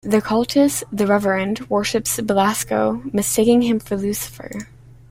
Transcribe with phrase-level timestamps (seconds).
[0.03, 4.67] The cultist "the Reverend" worships Belasco, mistaking him for Lucifer.